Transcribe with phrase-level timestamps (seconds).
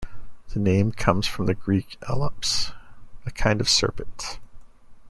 [0.51, 2.73] The name comes from the Greek "ellops"-
[3.27, 4.39] a kind of serpent.